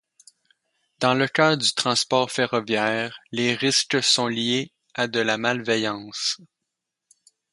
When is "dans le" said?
0.99-1.27